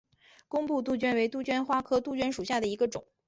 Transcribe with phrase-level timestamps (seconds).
[0.47, 3.05] 工布杜鹃为杜鹃花科杜鹃属下的一个种。